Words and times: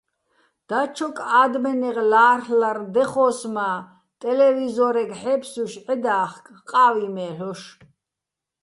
დაჩოკ 0.67 1.17
ა́დმენეღ 1.41 1.97
ლა́რ'ლარ 2.11 2.77
დეხო́ს 2.93 3.39
მა́, 3.55 3.75
ტელევიზო́რეგ 4.19 5.11
ჰ̦ე́ფსუშ 5.21 5.73
ჺედა́ხკ, 5.85 6.45
ყა́ვი 6.69 7.07
მე́ლ'ოშ. 7.15 7.61